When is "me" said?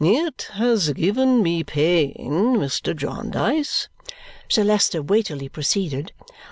1.43-1.63